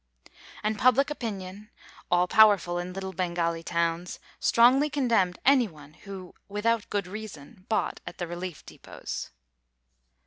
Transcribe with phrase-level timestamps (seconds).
[0.63, 1.69] And public opinion,
[2.09, 7.99] all powerful in little Bengali towns, strongly condemned any one who without good reason, bought
[8.07, 9.29] at the relief depots.